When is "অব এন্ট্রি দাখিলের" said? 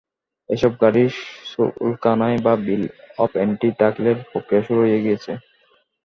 3.17-4.17